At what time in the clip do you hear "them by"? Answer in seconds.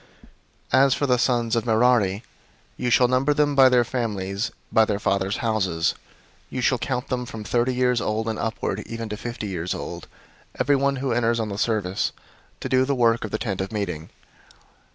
3.35-3.69